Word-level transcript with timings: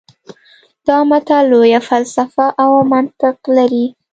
دا 0.87 0.97
متل 1.09 1.43
لویه 1.51 1.79
فلسفه 1.89 2.45
او 2.63 2.71
منطق 2.93 3.37
لري 3.57 3.85